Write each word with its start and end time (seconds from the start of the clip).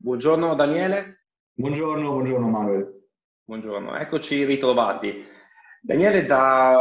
Buongiorno 0.00 0.54
Daniele. 0.54 1.24
Buongiorno, 1.54 2.12
buongiorno 2.12 2.48
Manuel. 2.48 3.08
Buongiorno, 3.42 3.98
eccoci 3.98 4.44
ritrovati. 4.44 5.26
Daniele, 5.82 6.24
da 6.24 6.78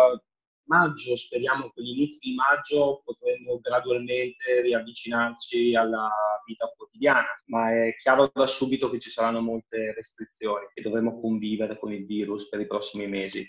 maggio, 0.65 1.15
speriamo 1.15 1.71
che 1.71 1.81
gli 1.81 1.97
inizi 1.97 2.19
di 2.29 2.35
maggio 2.35 3.01
potremo 3.03 3.57
gradualmente 3.59 4.61
riavvicinarci 4.61 5.73
alla 5.73 6.07
vita 6.45 6.71
quotidiana, 6.77 7.25
ma 7.45 7.71
è 7.71 7.95
chiaro 7.95 8.29
da 8.31 8.45
subito 8.45 8.91
che 8.91 8.99
ci 8.99 9.09
saranno 9.09 9.41
molte 9.41 9.95
restrizioni 9.95 10.67
e 10.75 10.83
dovremo 10.83 11.19
convivere 11.19 11.79
con 11.79 11.91
il 11.91 12.05
virus 12.05 12.47
per 12.47 12.59
i 12.59 12.67
prossimi 12.67 13.07
mesi. 13.07 13.43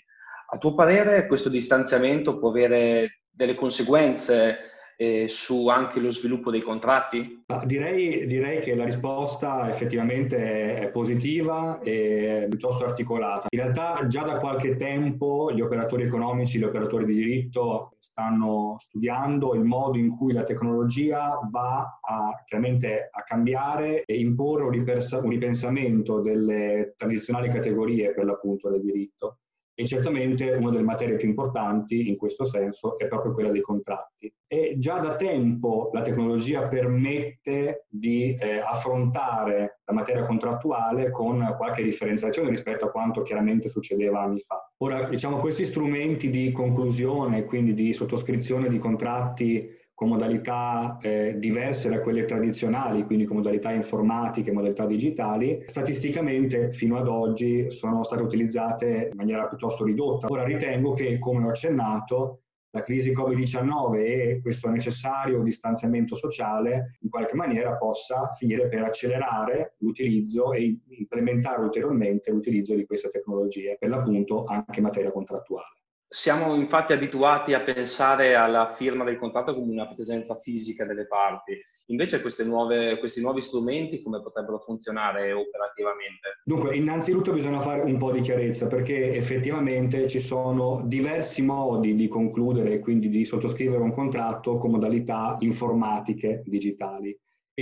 A 0.47 0.57
tuo 0.57 0.73
parere 0.73 1.27
questo 1.27 1.47
distanziamento 1.47 2.39
può 2.39 2.49
avere 2.49 3.21
delle 3.29 3.53
conseguenze 3.53 4.78
eh, 5.01 5.29
su 5.29 5.69
anche 5.69 6.01
lo 6.01 6.11
sviluppo 6.11 6.51
dei 6.51 6.59
contratti? 6.59 7.45
Direi, 7.63 8.25
direi, 8.27 8.59
che 8.59 8.75
la 8.75 8.83
risposta 8.83 9.69
effettivamente 9.69 10.75
è 10.75 10.89
positiva 10.89 11.79
e 11.79 12.47
piuttosto 12.49 12.83
articolata. 12.83 13.47
In 13.49 13.59
realtà 13.59 14.05
già 14.07 14.23
da 14.23 14.39
qualche 14.39 14.75
tempo 14.75 15.53
gli 15.53 15.61
operatori 15.61 16.03
economici, 16.03 16.59
gli 16.59 16.65
operatori 16.65 17.05
di 17.05 17.13
diritto 17.13 17.95
stanno 17.97 18.75
studiando 18.77 19.55
il 19.55 19.63
modo 19.63 19.97
in 19.97 20.09
cui 20.09 20.33
la 20.33 20.43
tecnologia 20.43 21.39
va 21.49 21.99
a, 22.01 22.43
chiaramente 22.45 23.07
a 23.09 23.23
cambiare 23.23 24.03
e 24.03 24.19
imporre 24.19 24.63
un, 24.63 25.29
ripensamento 25.29 26.19
delle 26.19 26.93
tradizionali 26.97 27.49
categorie 27.49 28.13
per 28.13 28.25
l'appunto 28.25 28.69
del 28.69 28.81
diritto. 28.81 29.37
E 29.79 29.85
certamente 29.85 30.51
una 30.51 30.71
delle 30.71 30.83
materie 30.83 31.15
più 31.15 31.29
importanti 31.29 32.09
in 32.09 32.17
questo 32.17 32.43
senso 32.43 32.97
è 32.97 33.07
proprio 33.07 33.31
quella 33.31 33.49
dei 33.49 33.61
contratti. 33.61 34.29
E 34.45 34.75
già 34.77 34.97
da 34.97 35.15
tempo 35.15 35.89
la 35.93 36.01
tecnologia 36.01 36.67
permette 36.67 37.85
di 37.87 38.35
eh, 38.37 38.57
affrontare 38.57 39.79
la 39.85 39.93
materia 39.93 40.25
contrattuale 40.25 41.11
con 41.11 41.55
qualche 41.55 41.81
differenziazione 41.81 42.49
rispetto 42.49 42.87
a 42.87 42.91
quanto 42.91 43.21
chiaramente 43.21 43.69
succedeva 43.69 44.19
anni 44.21 44.41
fa. 44.41 44.69
Ora, 44.79 45.07
diciamo, 45.07 45.37
questi 45.37 45.65
strumenti 45.65 46.29
di 46.29 46.51
conclusione, 46.51 47.45
quindi 47.45 47.73
di 47.73 47.93
sottoscrizione 47.93 48.67
di 48.67 48.79
contratti 48.79 49.65
con 49.99 50.07
modalità 50.07 50.97
eh, 51.01 51.35
diverse 51.39 51.89
da 51.89 51.99
quelle 51.99 52.23
tradizionali, 52.23 53.03
quindi 53.03 53.25
con 53.25 53.35
modalità 53.35 53.73
informatiche, 53.73 54.53
modalità 54.53 54.85
digitali, 54.85 55.61
statisticamente 55.65 56.71
fino 56.71 56.97
ad 56.97 57.09
oggi 57.09 57.69
sono 57.69 58.05
state 58.05 58.21
utilizzate 58.21 59.09
in 59.11 59.17
maniera 59.17 59.45
piuttosto 59.47 59.83
ridotta. 59.83 60.27
Ora 60.29 60.45
ritengo 60.45 60.93
che, 60.93 61.19
come 61.19 61.45
ho 61.45 61.49
accennato, 61.49 62.43
la 62.69 62.81
crisi 62.81 63.11
Covid-19 63.11 63.95
e 63.97 64.39
questo 64.41 64.69
necessario 64.69 65.41
distanziamento 65.41 66.15
sociale 66.15 66.97
in 67.01 67.09
qualche 67.09 67.35
maniera 67.35 67.75
possa 67.75 68.29
finire 68.31 68.69
per 68.69 68.83
accelerare 68.83 69.75
l'utilizzo 69.79 70.53
e 70.53 70.79
implementare 70.97 71.61
ulteriormente 71.61 72.31
l'utilizzo 72.31 72.73
di 72.73 72.85
queste 72.85 73.09
tecnologie, 73.09 73.75
per 73.77 73.89
l'appunto 73.89 74.45
anche 74.45 74.79
in 74.79 74.85
materia 74.85 75.11
contrattuale. 75.11 75.78
Siamo 76.11 76.55
infatti 76.55 76.91
abituati 76.91 77.53
a 77.53 77.61
pensare 77.61 78.33
alla 78.33 78.73
firma 78.73 79.03
del 79.03 79.19
contratto 79.19 79.53
come 79.53 79.71
una 79.71 79.87
presenza 79.87 80.39
fisica 80.39 80.83
delle 80.83 81.05
parti, 81.05 81.55
invece 81.89 82.19
nuove, 82.45 82.97
questi 82.97 83.21
nuovi 83.21 83.43
strumenti 83.43 84.01
come 84.01 84.19
potrebbero 84.19 84.57
funzionare 84.57 85.31
operativamente? 85.33 86.41
Dunque, 86.43 86.75
innanzitutto 86.75 87.31
bisogna 87.31 87.59
fare 87.59 87.81
un 87.81 87.99
po' 87.99 88.11
di 88.11 88.21
chiarezza 88.21 88.65
perché 88.65 89.13
effettivamente 89.13 90.07
ci 90.07 90.19
sono 90.19 90.81
diversi 90.83 91.43
modi 91.43 91.93
di 91.93 92.07
concludere 92.07 92.73
e 92.73 92.79
quindi 92.79 93.09
di 93.09 93.23
sottoscrivere 93.23 93.83
un 93.83 93.93
contratto 93.93 94.57
con 94.57 94.71
modalità 94.71 95.35
informatiche 95.41 96.41
digitali 96.43 97.15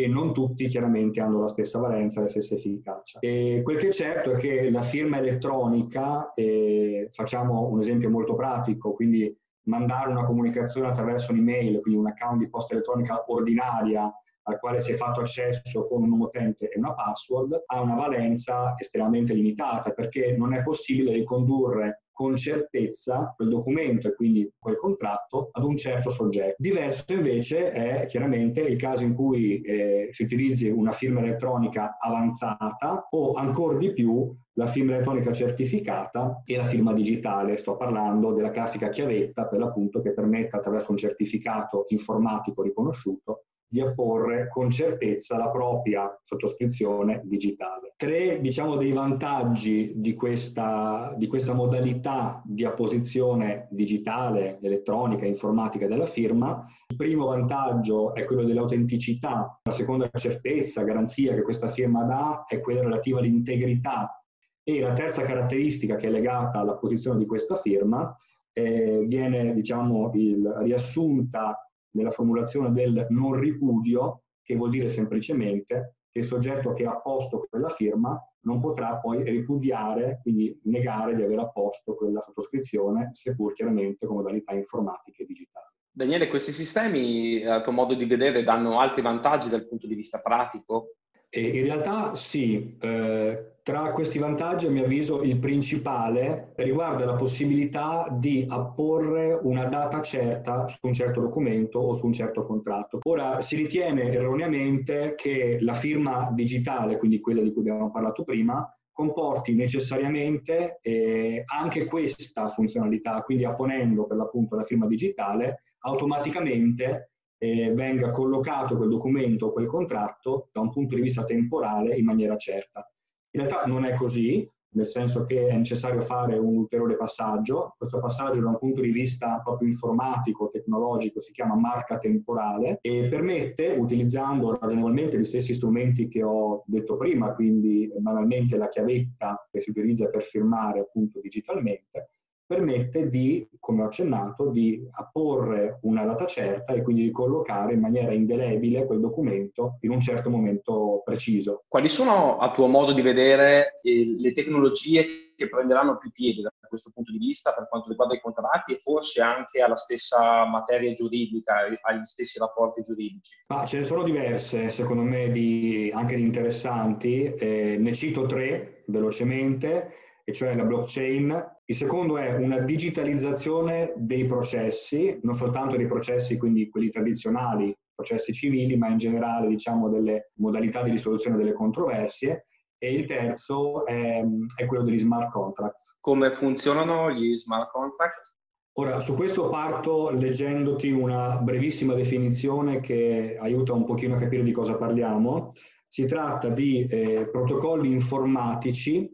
e 0.03 0.08
non 0.08 0.34
tutti 0.34 0.67
chiaramente 0.67 1.20
hanno 1.22 1.40
la 1.40 1.48
stessa 1.48 1.80
valenza, 1.80 2.22
la 2.22 2.28
stessa 2.28 2.56
efficacia. 2.56 3.20
E 3.20 3.62
quel 3.64 3.78
che 3.78 3.88
è 3.88 3.92
certo 3.92 4.31
è 4.31 4.36
che 4.36 4.70
la 4.70 4.81
firma 4.81 5.17
elettronica, 5.17 6.34
eh, 6.34 7.09
facciamo 7.12 7.67
un 7.67 7.80
esempio 7.80 8.09
molto 8.09 8.36
pratico, 8.36 8.94
quindi 8.94 9.36
mandare 9.64 10.12
una 10.12 10.25
comunicazione 10.25 10.88
attraverso 10.88 11.31
un'email, 11.31 11.81
quindi 11.81 12.00
un 12.00 12.08
account 12.08 12.40
di 12.40 12.50
posta 12.50 12.74
elettronica 12.74 13.25
ordinaria 13.28 14.12
al 14.50 14.59
quale 14.59 14.80
si 14.80 14.94
è 14.94 14.96
fatto 14.96 15.19
accesso 15.19 15.84
con 15.84 16.03
un 16.03 16.22
utente 16.22 16.69
e 16.69 16.79
una 16.79 16.94
password, 16.94 17.64
ha 17.66 17.81
una 17.81 17.96
valenza 17.96 18.75
estremamente 18.78 19.34
limitata 19.34 19.91
perché 19.91 20.35
non 20.38 20.53
è 20.53 20.64
possibile 20.64 21.12
ricondurre 21.12 22.03
con 22.17 22.35
certezza 22.35 23.31
quel 23.35 23.50
documento 23.50 24.07
e 24.07 24.16
quindi 24.16 24.51
quel 24.57 24.75
contratto 24.75 25.50
ad 25.51 25.63
un 25.63 25.78
certo 25.78 26.09
soggetto. 26.09 26.55
Diverso 26.57 27.13
invece 27.13 27.69
è 27.69 28.07
chiaramente 28.07 28.61
il 28.61 28.75
caso 28.75 29.03
in 29.03 29.13
cui 29.13 29.61
eh, 29.61 30.07
si 30.09 30.23
utilizzi 30.23 30.67
una 30.67 30.89
firma 30.89 31.19
elettronica 31.19 31.97
avanzata 32.00 33.05
o 33.11 33.33
ancora 33.33 33.78
di 33.78 33.94
più 33.94 34.35
la 34.53 34.66
firma 34.66 34.95
elettronica 34.95 35.31
certificata 35.31 36.41
e 36.44 36.57
la 36.57 36.63
firma 36.63 36.91
digitale. 36.91 37.55
Sto 37.57 37.78
parlando 37.78 38.34
della 38.34 38.49
classica 38.49 38.89
chiavetta 38.89 39.45
per 39.45 39.59
l'appunto 39.59 40.01
che 40.01 40.13
permette 40.13 40.55
attraverso 40.55 40.89
un 40.89 40.97
certificato 40.97 41.85
informatico 41.89 42.63
riconosciuto 42.63 43.44
di 43.69 43.81
apporre 43.81 44.47
con 44.50 44.72
certezza 44.72 45.38
la 45.38 45.50
propria 45.50 46.17
sottoscrizione 46.22 47.22
digitale. 47.25 47.94
Tre, 47.97 48.39
diciamo, 48.39 48.75
dei 48.75 48.91
vantaggi 48.91 49.94
di 49.95 50.13
questa, 50.13 51.13
di 51.17 51.28
questa 51.28 51.53
modalità 51.53 52.41
di 52.45 52.63
apposizione 52.63 53.67
digitale, 53.72 54.59
elettronica, 54.61 55.25
informatica 55.25 55.88
della 55.88 56.05
firma. 56.05 56.66
Il 56.88 56.95
primo 56.95 57.25
vantaggio 57.25 58.13
è 58.13 58.23
quello 58.25 58.44
dell'autenticità, 58.44 59.59
la 59.63 59.72
seconda 59.72 60.09
certezza, 60.13 60.84
garanzia 60.84 61.34
che 61.34 61.41
questa 61.41 61.67
firma 61.67 62.03
dà 62.03 62.45
è 62.47 62.61
quella 62.61 62.81
relativa 62.81 63.19
all'integrità 63.19 64.22
e 64.63 64.79
la 64.81 64.94
terza 64.94 65.23
caratteristica 65.23 65.95
che 65.95 66.07
è 66.07 66.09
legata 66.09 66.59
alla 66.59 66.75
posizione 66.75 67.17
di 67.17 67.25
questa 67.25 67.55
firma 67.55 68.16
eh, 68.51 69.01
viene 69.05 69.53
diciamo, 69.53 70.11
il, 70.13 70.45
riassunta 70.59 71.66
nella 71.97 72.12
formulazione 72.12 72.72
del 72.72 73.08
non 73.09 73.34
ripudio, 73.34 74.22
che 74.44 74.56
vuol 74.56 74.69
dire 74.69 74.88
semplicemente 74.88 75.96
che 76.09 76.19
il 76.19 76.25
soggetto 76.25 76.74
che 76.74 76.85
ha 76.85 76.91
apposto 76.91 77.46
quella 77.50 77.69
firma 77.69 78.18
non 78.41 78.62
potrà 78.62 78.97
poi 78.97 79.24
ripudiare, 79.24 80.19
quindi 80.22 80.58
negare 80.63 81.16
di 81.16 81.24
aver 81.24 81.40
apposto 81.40 81.96
quella 81.96 82.22
sottoscrizione, 82.22 83.09
seppur 83.12 83.53
chiaramente 83.53 84.06
con 84.06 84.16
modalità 84.16 84.53
informatiche 84.53 85.24
e 85.24 85.25
digitali. 85.25 85.66
Daniele, 85.91 86.28
questi 86.28 86.52
sistemi, 86.52 87.44
a 87.44 87.62
tuo 87.62 87.72
modo 87.72 87.96
di 87.96 88.06
vedere, 88.06 88.44
danno 88.44 88.79
altri 88.79 89.02
vantaggi 89.02 89.50
dal 89.50 89.68
punto 89.68 89.88
di 89.88 89.96
vista 89.96 90.22
pratico? 90.22 90.94
E 91.28 91.41
in 91.41 91.66
realtà 91.66 92.14
sì, 92.14 92.78
eh, 92.79 93.56
tra 93.67 93.91
questi 93.91 94.17
vantaggi 94.17 94.66
a 94.67 94.69
mio 94.69 94.85
avviso 94.85 95.23
il 95.23 95.39
principale 95.39 96.53
riguarda 96.55 97.03
la 97.03 97.16
possibilità 97.16 98.07
di 98.09 98.45
apporre 98.47 99.38
una 99.44 99.66
data 99.66 100.01
certa 100.01 100.66
su 100.67 100.78
un 100.83 100.94
certo 100.94 101.19
documento 101.19 101.78
o 101.78 101.94
su 101.94 102.05
un 102.05 102.13
certo 102.13 102.45
contratto. 102.45 103.00
Ora 103.03 103.41
si 103.41 103.57
ritiene 103.57 104.09
erroneamente 104.09 105.16
che 105.17 105.57
la 105.59 105.73
firma 105.73 106.31
digitale, 106.33 106.97
quindi 106.97 107.19
quella 107.19 107.41
di 107.41 107.51
cui 107.51 107.59
abbiamo 107.59 107.91
parlato 107.91 108.23
prima, 108.23 108.73
comporti 108.89 109.53
necessariamente 109.53 110.79
eh, 110.81 111.44
anche 111.45 111.84
questa 111.84 112.47
funzionalità, 112.47 113.22
quindi 113.23 113.44
apponendo 113.44 114.05
per 114.05 114.16
l'appunto 114.16 114.55
la 114.55 114.63
firma 114.63 114.88
digitale, 114.88 115.63
automaticamente 115.79 117.11
eh, 117.38 117.73
venga 117.73 118.11
collocato 118.11 118.78
quel 118.78 118.88
documento 118.88 119.47
o 119.47 119.51
quel 119.51 119.67
contratto 119.67 120.47
da 120.53 120.61
un 120.61 120.69
punto 120.69 120.95
di 120.95 121.01
vista 121.01 121.25
temporale 121.25 121.97
in 121.97 122.05
maniera 122.05 122.38
certa. 122.38 122.89
In 123.32 123.42
realtà 123.42 123.66
non 123.66 123.86
è 123.86 123.96
così, 123.96 124.50
nel 124.78 124.88
senso 124.88 125.26
che 125.26 125.48
è 125.48 125.56
necessario 125.56 126.02
fare 126.02 126.38
un 126.38 126.56
ulteriore 126.56 126.96
passaggio. 126.96 127.76
Questo 127.78 128.00
passaggio 128.00 128.42
da 128.42 128.50
un 128.50 128.58
punto 128.58 128.82
di 128.82 128.92
vista 128.92 129.42
proprio 129.44 129.68
informatico, 129.68 130.50
tecnologico, 130.50 131.20
si 131.20 131.32
chiama 131.32 131.56
marca 131.56 131.98
temporale 131.98 132.80
e 132.82 133.08
permette, 133.10 133.70
utilizzando 133.70 134.58
ragionevolmente 134.58 135.18
gli 135.18 135.24
stessi 135.24 135.54
strumenti 135.54 136.08
che 136.08 136.24
ho 136.24 136.64
detto 136.66 136.96
prima, 136.98 137.34
quindi 137.34 137.92
banalmente 137.97 138.58
la 138.58 138.70
chiavetta 138.70 139.47
che 139.52 139.62
si 139.62 139.72
utilizza 139.72 140.09
per 140.09 140.23
firmare 140.23 140.80
appunto 140.80 141.20
digitalmente, 141.20 142.12
permette 142.47 143.09
di, 143.09 143.47
come 143.59 143.84
ho 143.84 143.85
accennato, 143.85 144.49
di 144.49 144.88
apporre 144.91 145.79
una 145.82 146.05
data 146.05 146.26
certa 146.26 146.73
e 146.73 146.82
quindi 146.82 147.03
di 147.03 147.11
collocare 147.11 147.73
in 147.73 147.82
maniera 147.82 148.14
indelebile 148.14 148.85
quel 148.85 149.02
documento 149.02 149.78
in 149.82 149.91
un 149.91 149.99
certo 149.99 150.29
momento 150.29 151.02
preciso. 151.03 151.66
Quali 151.67 151.90
sono, 151.90 152.38
a 152.38 152.52
tuo 152.52 152.67
modo 152.67 152.94
di 152.94 153.02
vedere, 153.02 153.73
le 153.84 154.32
tecnologie 154.32 155.05
che 155.35 155.49
prenderanno 155.49 155.97
più 155.97 156.09
piede 156.11 156.41
da 156.41 156.52
questo 156.67 156.90
punto 156.94 157.11
di 157.11 157.20
vista 157.20 157.53
per 157.53 157.67
quanto 157.70 157.90
riguarda 157.90 158.16
i 158.16 158.22
contratti 158.22 158.73
e 158.73 158.79
forse 158.79 159.22
anche 159.22 159.61
alla 159.61 159.78
stessa 159.78 160.46
materia 160.46 160.91
giuridica, 160.94 161.58
agli 161.82 162.05
stessi 162.05 162.40
rapporti 162.40 162.82
giuridici? 162.82 163.32
Ma 163.49 163.66
ce 163.66 163.78
ne 163.78 163.84
sono 163.84 164.03
diverse, 164.03 164.70
secondo 164.70 165.03
me, 165.03 165.29
di, 165.29 165.91
anche 165.94 166.16
di 166.16 166.23
interessanti. 166.23 167.26
Eh, 167.26 167.78
ne 167.78 167.94
cito 167.94 168.26
tre 168.26 168.84
velocemente 168.88 169.91
e 170.29 170.34
cioè 170.34 170.53
la 170.56 170.66
blockchain. 170.66 171.56
Il 171.64 171.76
secondo 171.76 172.18
è 172.18 172.35
una 172.35 172.59
digitalizzazione 172.59 173.94
dei 173.96 174.26
processi, 174.26 175.18
non 175.22 175.34
soltanto 175.34 175.78
dei 175.78 175.88
processi, 175.88 176.38
quindi 176.38 176.70
quelli 176.70 176.90
tradizionali 176.90 177.74
processi 177.96 178.34
civili, 178.34 178.76
ma 178.76 178.90
in 178.90 178.97
generale 178.97 179.47
diciamo 179.47 179.88
delle 179.88 180.32
modalità 180.35 180.84
di 180.84 180.91
risoluzione 180.91 181.38
delle 181.38 181.53
controversie. 181.53 182.47
E 182.78 182.94
il 182.94 183.06
terzo 183.06 183.85
è, 183.85 184.22
è 184.56 184.66
quello 184.66 184.84
degli 184.84 185.00
smart 185.00 185.32
contracts. 185.32 185.97
Come 186.02 186.30
funzionano 186.32 187.09
gli 187.09 187.38
smart 187.38 187.72
contracts? 187.72 188.35
Ora, 188.80 189.00
su 189.00 189.16
questo 189.16 189.47
parto 189.47 190.09
leggendoti 190.09 190.91
una 190.91 191.38
brevissima 191.38 191.94
definizione 191.94 192.82
che 192.82 193.38
aiuta 193.40 193.72
un 193.72 193.85
pochino 193.85 194.16
a 194.16 194.20
capire 194.20 194.44
di 194.44 194.52
cosa 194.52 194.76
parliamo. 194.76 195.53
Si 195.88 196.06
tratta 196.06 196.50
di 196.50 196.85
eh, 196.85 197.30
protocolli 197.32 197.90
informatici 197.90 199.09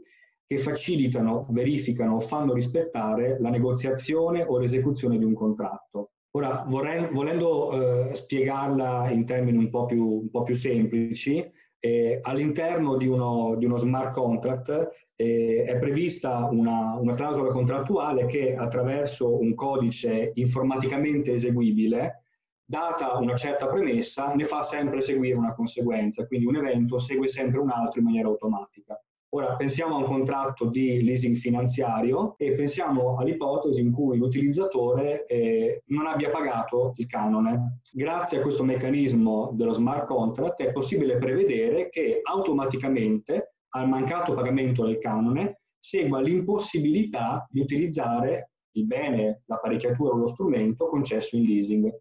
che 0.54 0.58
facilitano, 0.58 1.48
verificano 1.50 2.16
o 2.16 2.20
fanno 2.20 2.54
rispettare 2.54 3.38
la 3.40 3.50
negoziazione 3.50 4.44
o 4.44 4.60
l'esecuzione 4.60 5.18
di 5.18 5.24
un 5.24 5.34
contratto. 5.34 6.12
Ora, 6.36 6.64
vorrei, 6.68 7.08
volendo 7.12 8.10
eh, 8.10 8.16
spiegarla 8.16 9.10
in 9.12 9.26
termini 9.26 9.58
un 9.58 9.70
po' 9.70 9.86
più, 9.86 10.22
un 10.22 10.30
po 10.30 10.44
più 10.44 10.56
semplici, 10.56 11.52
eh, 11.80 12.20
all'interno 12.22 12.96
di 12.96 13.08
uno, 13.08 13.56
di 13.58 13.66
uno, 13.66 13.78
smart 13.78 14.14
contract 14.14 15.12
eh, 15.16 15.64
è 15.68 15.78
prevista 15.78 16.48
una, 16.50 16.96
una, 16.98 17.14
clausola 17.14 17.50
contrattuale 17.50 18.26
che 18.26 18.56
attraverso 18.56 19.38
un 19.38 19.54
codice 19.54 20.32
informaticamente 20.36 21.34
eseguibile, 21.34 22.24
data 22.64 23.18
una 23.18 23.36
certa 23.36 23.68
premessa, 23.68 24.34
ne 24.34 24.46
fa 24.46 24.62
sempre 24.62 25.02
seguire 25.02 25.36
una 25.36 25.54
conseguenza, 25.54 26.26
quindi 26.26 26.46
un 26.46 26.56
evento 26.56 26.98
segue 27.00 27.28
sempre 27.28 27.60
un 27.60 27.70
altro 27.70 28.00
in 28.00 28.06
maniera 28.06 28.30
automatica. 28.30 29.03
Ora 29.36 29.56
pensiamo 29.56 29.96
a 29.96 29.98
un 29.98 30.06
contratto 30.06 30.68
di 30.68 31.02
leasing 31.02 31.36
finanziario 31.36 32.36
e 32.38 32.54
pensiamo 32.54 33.18
all'ipotesi 33.18 33.82
in 33.82 33.92
cui 33.92 34.16
l'utilizzatore 34.16 35.26
eh, 35.26 35.82
non 35.88 36.06
abbia 36.06 36.30
pagato 36.30 36.94
il 36.98 37.08
canone. 37.08 37.80
Grazie 37.92 38.38
a 38.38 38.42
questo 38.44 38.64
meccanismo 38.64 39.52
dello 39.56 39.74
smart 39.74 40.06
contract 40.06 40.62
è 40.62 40.72
possibile 40.72 41.18
prevedere 41.18 41.90
che 41.90 42.20
automaticamente 42.22 43.56
al 43.70 43.90
mancato 43.90 44.36
pagamento 44.36 44.86
del 44.86 45.00
canone 45.00 45.62
segua 45.80 46.22
l'impossibilità 46.22 47.48
di 47.50 47.60
utilizzare 47.60 48.52
il 48.76 48.86
bene, 48.86 49.42
l'apparecchiatura 49.48 50.14
o 50.14 50.18
lo 50.18 50.28
strumento 50.28 50.86
concesso 50.86 51.38
in 51.38 51.46
leasing. 51.46 51.92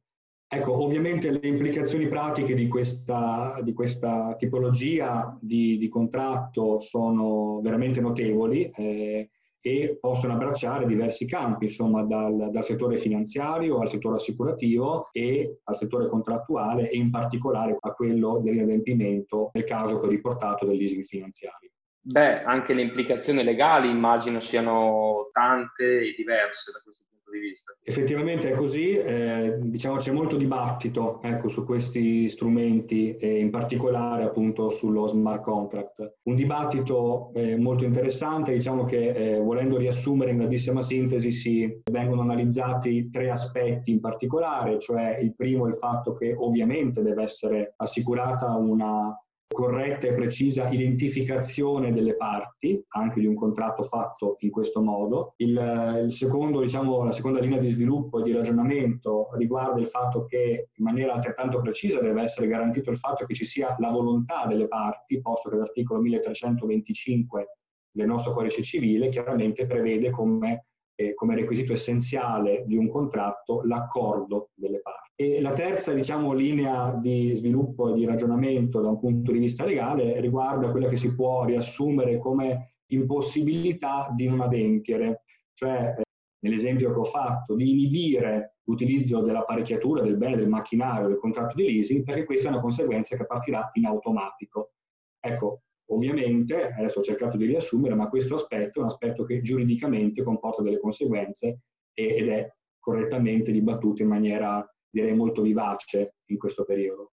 Ecco, 0.54 0.82
ovviamente 0.82 1.30
le 1.30 1.48
implicazioni 1.48 2.08
pratiche 2.08 2.52
di 2.52 2.68
questa, 2.68 3.58
di 3.62 3.72
questa 3.72 4.34
tipologia 4.36 5.34
di, 5.40 5.78
di, 5.78 5.88
contratto 5.88 6.78
sono 6.78 7.62
veramente 7.62 8.02
notevoli 8.02 8.70
eh, 8.76 9.30
e 9.62 9.96
possono 9.98 10.34
abbracciare 10.34 10.84
diversi 10.84 11.24
campi, 11.24 11.64
insomma, 11.64 12.02
dal, 12.02 12.50
dal, 12.50 12.64
settore 12.64 12.98
finanziario 12.98 13.78
al 13.78 13.88
settore 13.88 14.16
assicurativo 14.16 15.08
e 15.10 15.60
al 15.64 15.76
settore 15.76 16.10
contrattuale 16.10 16.90
e 16.90 16.98
in 16.98 17.10
particolare 17.10 17.74
a 17.80 17.92
quello 17.92 18.38
dell'inadempimento 18.44 19.52
nel 19.54 19.64
caso 19.64 19.98
che 20.00 20.04
ho 20.04 20.10
riportato 20.10 20.66
del 20.66 20.76
leasing 20.76 21.04
finanziario. 21.04 21.70
Beh, 21.98 22.42
anche 22.42 22.74
le 22.74 22.82
implicazioni 22.82 23.42
legali 23.42 23.88
immagino 23.88 24.40
siano 24.40 25.30
tante 25.32 26.08
e 26.08 26.14
diverse 26.14 26.72
da 26.72 26.80
questo 26.84 27.01
di 27.32 27.38
vista. 27.38 27.76
Effettivamente 27.82 28.50
è 28.50 28.54
così, 28.54 28.96
eh, 28.96 29.56
diciamo 29.60 29.96
c'è 29.96 30.12
molto 30.12 30.36
dibattito 30.36 31.20
ecco, 31.22 31.48
su 31.48 31.64
questi 31.64 32.28
strumenti 32.28 33.16
e 33.16 33.38
in 33.38 33.50
particolare 33.50 34.24
appunto 34.24 34.70
sullo 34.70 35.06
smart 35.06 35.42
contract. 35.42 36.18
Un 36.24 36.34
dibattito 36.34 37.32
eh, 37.34 37.56
molto 37.56 37.84
interessante, 37.84 38.52
diciamo 38.52 38.84
che 38.84 39.10
eh, 39.10 39.38
volendo 39.40 39.76
riassumere 39.76 40.30
in 40.30 40.38
grandissima 40.38 40.80
sintesi 40.80 41.30
si 41.30 41.80
vengono 41.90 42.22
analizzati 42.22 43.08
tre 43.08 43.30
aspetti 43.30 43.90
in 43.90 44.00
particolare, 44.00 44.78
cioè 44.78 45.18
il 45.20 45.34
primo 45.34 45.66
è 45.66 45.68
il 45.68 45.76
fatto 45.76 46.14
che 46.14 46.34
ovviamente 46.36 47.02
deve 47.02 47.22
essere 47.22 47.74
assicurata 47.76 48.54
una 48.54 49.16
corretta 49.52 50.06
e 50.06 50.14
precisa 50.14 50.68
identificazione 50.68 51.92
delle 51.92 52.16
parti, 52.16 52.82
anche 52.88 53.20
di 53.20 53.26
un 53.26 53.34
contratto 53.34 53.82
fatto 53.82 54.36
in 54.40 54.50
questo 54.50 54.80
modo. 54.80 55.34
Il, 55.36 56.02
il 56.04 56.12
secondo, 56.12 56.60
diciamo, 56.60 57.04
la 57.04 57.12
seconda 57.12 57.40
linea 57.40 57.58
di 57.58 57.70
sviluppo 57.70 58.20
e 58.20 58.22
di 58.22 58.32
ragionamento 58.32 59.28
riguarda 59.34 59.80
il 59.80 59.86
fatto 59.86 60.24
che 60.24 60.68
in 60.72 60.84
maniera 60.84 61.12
altrettanto 61.12 61.60
precisa 61.60 62.00
deve 62.00 62.22
essere 62.22 62.48
garantito 62.48 62.90
il 62.90 62.98
fatto 62.98 63.24
che 63.24 63.34
ci 63.34 63.44
sia 63.44 63.76
la 63.78 63.90
volontà 63.90 64.46
delle 64.46 64.68
parti, 64.68 65.20
posto 65.20 65.50
che 65.50 65.56
l'articolo 65.56 66.00
1325 66.00 67.58
del 67.90 68.06
nostro 68.06 68.32
codice 68.32 68.62
civile 68.62 69.10
chiaramente 69.10 69.66
prevede 69.66 70.10
come 70.10 70.66
eh, 70.94 71.14
come 71.14 71.34
requisito 71.34 71.72
essenziale 71.72 72.64
di 72.66 72.76
un 72.76 72.88
contratto 72.88 73.62
l'accordo 73.64 74.50
delle 74.54 74.80
parti. 74.80 75.11
E 75.22 75.40
la 75.40 75.52
terza 75.52 75.92
diciamo, 75.92 76.32
linea 76.32 76.98
di 77.00 77.32
sviluppo 77.36 77.90
e 77.90 77.94
di 77.94 78.04
ragionamento 78.04 78.80
da 78.80 78.88
un 78.88 78.98
punto 78.98 79.30
di 79.30 79.38
vista 79.38 79.64
legale 79.64 80.20
riguarda 80.20 80.72
quella 80.72 80.88
che 80.88 80.96
si 80.96 81.14
può 81.14 81.44
riassumere 81.44 82.18
come 82.18 82.78
impossibilità 82.86 84.12
di 84.16 84.26
non 84.26 84.40
adempiere, 84.40 85.22
cioè 85.52 85.94
eh, 85.96 86.02
nell'esempio 86.40 86.92
che 86.92 86.98
ho 86.98 87.04
fatto, 87.04 87.54
di 87.54 87.70
inibire 87.70 88.56
l'utilizzo 88.64 89.20
dell'apparecchiatura, 89.20 90.02
del 90.02 90.16
bene, 90.16 90.34
del 90.34 90.48
macchinario, 90.48 91.06
del 91.06 91.18
contratto 91.18 91.54
di 91.54 91.66
leasing, 91.66 92.02
perché 92.02 92.24
questa 92.24 92.48
è 92.48 92.52
una 92.52 92.60
conseguenza 92.60 93.16
che 93.16 93.24
partirà 93.24 93.70
in 93.74 93.86
automatico. 93.86 94.72
Ecco, 95.20 95.62
Ovviamente, 95.92 96.72
adesso 96.72 97.00
ho 97.00 97.02
cercato 97.02 97.36
di 97.36 97.44
riassumere, 97.44 97.94
ma 97.94 98.08
questo 98.08 98.36
aspetto 98.36 98.78
è 98.78 98.82
un 98.82 98.88
aspetto 98.88 99.24
che 99.24 99.42
giuridicamente 99.42 100.22
comporta 100.22 100.62
delle 100.62 100.78
conseguenze 100.80 101.64
ed 101.92 102.28
è 102.28 102.50
correttamente 102.78 103.52
dibattuto 103.52 104.00
in 104.00 104.08
maniera, 104.08 104.66
direi, 104.92 105.14
molto 105.14 105.42
vivace 105.42 106.16
in 106.26 106.38
questo 106.38 106.64
periodo. 106.64 107.12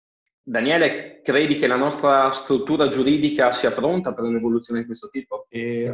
Daniele, 0.49 1.21
credi 1.21 1.57
che 1.57 1.67
la 1.67 1.75
nostra 1.75 2.31
struttura 2.31 2.87
giuridica 2.87 3.51
sia 3.51 3.71
pronta 3.71 4.15
per 4.15 4.23
un'evoluzione 4.23 4.79
di 4.79 4.87
questo 4.87 5.07
tipo? 5.09 5.45
E 5.47 5.85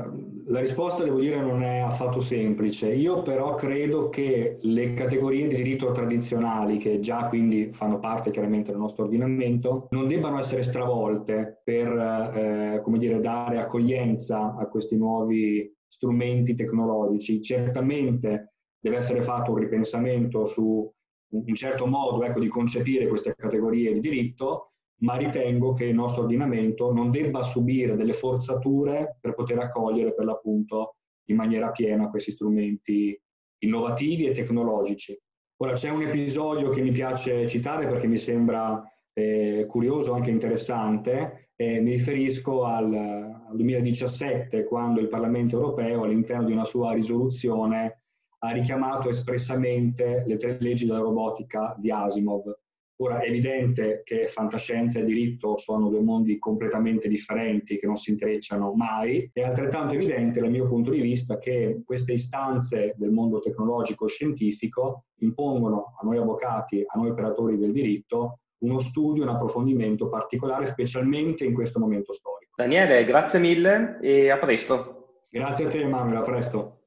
la 0.47 0.59
risposta, 0.61 1.03
devo 1.03 1.19
dire, 1.19 1.41
non 1.41 1.61
è 1.61 1.79
affatto 1.79 2.21
semplice. 2.21 2.93
Io 2.93 3.21
però 3.21 3.55
credo 3.55 4.07
che 4.07 4.59
le 4.61 4.93
categorie 4.93 5.47
di 5.47 5.55
diritto 5.55 5.91
tradizionali, 5.91 6.77
che 6.77 7.01
già 7.01 7.27
quindi 7.27 7.71
fanno 7.73 7.99
parte 7.99 8.31
chiaramente 8.31 8.71
del 8.71 8.79
nostro 8.79 9.03
ordinamento, 9.03 9.87
non 9.89 10.07
debbano 10.07 10.39
essere 10.39 10.63
stravolte 10.63 11.59
per, 11.61 11.87
eh, 11.89 12.81
come 12.81 12.97
dire, 12.97 13.19
dare 13.19 13.59
accoglienza 13.59 14.55
a 14.57 14.69
questi 14.69 14.95
nuovi 14.95 15.69
strumenti 15.85 16.55
tecnologici. 16.55 17.41
Certamente 17.41 18.53
deve 18.79 18.97
essere 18.97 19.21
fatto 19.21 19.51
un 19.51 19.57
ripensamento 19.57 20.45
su 20.45 20.89
un 21.45 21.55
certo 21.55 21.85
modo 21.85 22.23
ecco, 22.23 22.39
di 22.39 22.47
concepire 22.47 23.07
queste 23.07 23.35
categorie 23.35 23.93
di 23.93 23.99
diritto, 23.99 24.71
ma 24.99 25.15
ritengo 25.17 25.73
che 25.73 25.85
il 25.85 25.95
nostro 25.95 26.23
ordinamento 26.23 26.93
non 26.93 27.11
debba 27.11 27.43
subire 27.43 27.95
delle 27.95 28.13
forzature 28.13 29.17
per 29.19 29.33
poter 29.33 29.59
accogliere 29.59 30.13
per 30.13 30.25
l'appunto 30.25 30.95
in 31.25 31.35
maniera 31.35 31.71
piena 31.71 32.09
questi 32.09 32.31
strumenti 32.31 33.19
innovativi 33.59 34.25
e 34.25 34.31
tecnologici. 34.31 35.19
Ora 35.57 35.73
c'è 35.73 35.89
un 35.89 36.01
episodio 36.01 36.69
che 36.69 36.81
mi 36.81 36.91
piace 36.91 37.47
citare 37.47 37.87
perché 37.87 38.07
mi 38.07 38.17
sembra 38.17 38.81
eh, 39.13 39.65
curioso, 39.67 40.13
anche 40.13 40.29
interessante, 40.29 41.51
eh, 41.55 41.79
mi 41.79 41.91
riferisco 41.91 42.65
al, 42.65 42.93
al 42.93 43.55
2017 43.55 44.65
quando 44.65 44.99
il 44.99 45.07
Parlamento 45.07 45.55
europeo 45.55 46.03
all'interno 46.03 46.45
di 46.45 46.51
una 46.51 46.65
sua 46.65 46.93
risoluzione 46.93 48.04
ha 48.45 48.51
richiamato 48.51 49.09
espressamente 49.09 50.23
le 50.25 50.37
tre 50.37 50.57
leggi 50.59 50.85
della 50.85 50.99
robotica 50.99 51.75
di 51.77 51.91
Asimov. 51.91 52.55
Ora 52.97 53.19
è 53.19 53.27
evidente 53.27 54.03
che 54.05 54.27
fantascienza 54.27 54.99
e 54.99 55.03
diritto 55.03 55.57
sono 55.57 55.89
due 55.89 55.99
mondi 55.99 56.39
completamente 56.39 57.09
differenti 57.09 57.77
che 57.77 57.87
non 57.87 57.97
si 57.97 58.11
intrecciano 58.11 58.71
mai, 58.73 59.29
è 59.33 59.41
altrettanto 59.41 59.95
evidente 59.95 60.39
dal 60.39 60.49
mio 60.49 60.65
punto 60.65 60.91
di 60.91 61.01
vista 61.01 61.37
che 61.37 61.81
queste 61.85 62.13
istanze 62.13 62.93
del 62.95 63.11
mondo 63.11 63.41
tecnologico 63.41 64.05
e 64.05 64.09
scientifico 64.09 65.07
impongono 65.19 65.95
a 65.99 66.05
noi 66.05 66.19
avvocati, 66.19 66.85
a 66.85 66.97
noi 66.97 67.09
operatori 67.09 67.57
del 67.57 67.73
diritto, 67.73 68.39
uno 68.59 68.79
studio, 68.79 69.23
un 69.23 69.29
approfondimento 69.29 70.07
particolare, 70.07 70.65
specialmente 70.65 71.43
in 71.43 71.53
questo 71.53 71.79
momento 71.79 72.13
storico. 72.13 72.53
Daniele, 72.55 73.03
grazie 73.03 73.39
mille 73.39 73.99
e 74.01 74.29
a 74.29 74.37
presto. 74.37 75.25
Grazie 75.29 75.65
a 75.65 75.67
te 75.67 75.81
Emanuele, 75.81 76.19
a 76.19 76.21
presto. 76.21 76.84